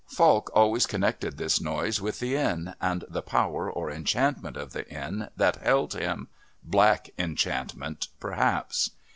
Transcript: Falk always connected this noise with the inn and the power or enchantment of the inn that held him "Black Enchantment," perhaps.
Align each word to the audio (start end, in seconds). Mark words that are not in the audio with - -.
Falk 0.07 0.49
always 0.55 0.87
connected 0.87 1.37
this 1.37 1.61
noise 1.61 2.01
with 2.01 2.17
the 2.19 2.35
inn 2.35 2.73
and 2.81 3.03
the 3.07 3.21
power 3.21 3.71
or 3.71 3.91
enchantment 3.91 4.57
of 4.57 4.73
the 4.73 4.91
inn 4.91 5.27
that 5.37 5.57
held 5.57 5.93
him 5.93 6.27
"Black 6.63 7.11
Enchantment," 7.19 8.07
perhaps. 8.19 8.89